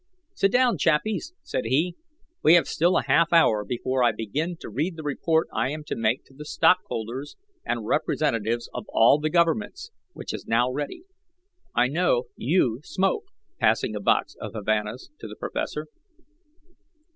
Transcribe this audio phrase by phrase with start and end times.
[0.33, 1.95] "Sit down, chappies," said he;
[2.41, 5.83] "we have still a half hour before I begin to read the report I am
[5.83, 11.03] to make to the stockholders and representatives of all the governments, which is now ready.
[11.75, 13.25] I know YOU smoke,"
[13.59, 15.85] passing a box of Havanas to the professor.